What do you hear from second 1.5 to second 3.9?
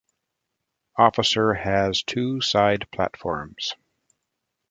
has two side platforms.